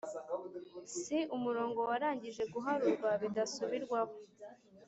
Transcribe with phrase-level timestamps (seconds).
[1.01, 4.15] si umurongo warangije guharurwa bidasubirwaho,